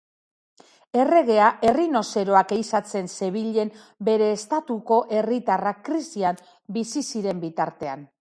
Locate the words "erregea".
1.01-1.49